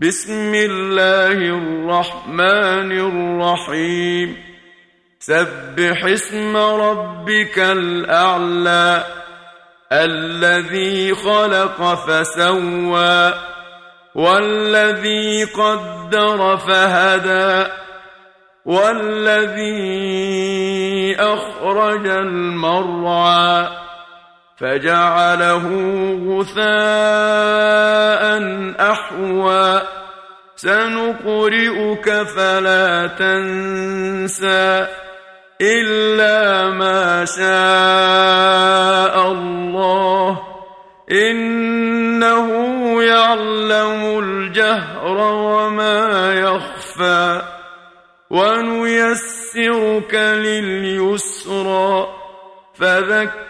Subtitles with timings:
[0.00, 4.36] بسم الله الرحمن الرحيم.
[5.18, 9.04] سبح اسم ربك الأعلى
[9.92, 13.34] الذي خلق فسوى
[14.14, 17.70] والذي قدر فهدى
[18.64, 19.86] والذي
[21.20, 23.68] أخرج المرعى.
[24.60, 25.66] فجعله
[26.28, 26.62] غثاء
[28.92, 29.82] أحوى.
[30.56, 34.86] سنقرئك فلا تنسى
[35.60, 40.40] إلا ما شاء الله.
[41.12, 42.48] إنه
[43.02, 47.42] يعلم الجهر وما يخفى.
[48.30, 52.06] ونيسرك لليسرى.
[52.74, 53.49] فذكر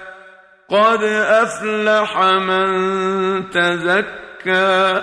[0.71, 2.69] قد أفلح من
[3.49, 5.01] تزكى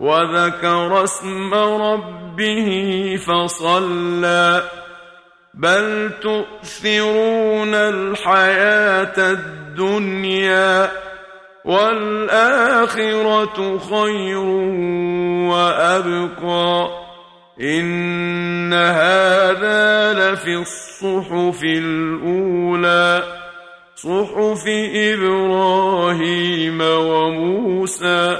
[0.00, 2.70] وذكر اسم ربه
[3.26, 4.62] فصلى
[5.54, 10.90] بل تؤثرون الحياة الدنيا
[11.64, 13.18] والآخرة
[13.78, 14.46] خير
[15.50, 16.88] وأبقى
[17.60, 23.45] إن هذا لفي الصحف الأولى
[23.96, 28.38] صحف إبراهيم وموسى